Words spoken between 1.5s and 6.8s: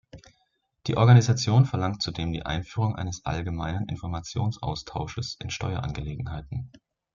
verlangt zudem die Einführung eines allgemeinen Informationsaustausches in Steuerangelegenheiten.